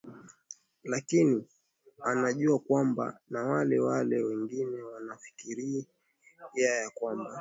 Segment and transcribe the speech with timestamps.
[0.83, 1.45] lakini
[2.03, 5.85] anajua kwamba na wale wale wengine wanafikiria
[6.55, 7.29] ya kwamba